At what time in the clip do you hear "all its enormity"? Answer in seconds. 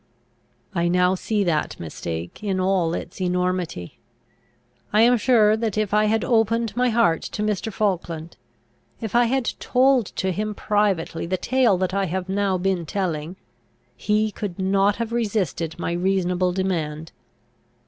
2.59-3.99